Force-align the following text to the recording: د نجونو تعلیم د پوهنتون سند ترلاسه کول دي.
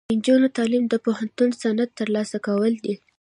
د 0.07 0.11
نجونو 0.17 0.47
تعلیم 0.57 0.83
د 0.89 0.95
پوهنتون 1.05 1.49
سند 1.61 1.79
ترلاسه 1.99 2.37
کول 2.47 2.73
دي. 2.83 2.95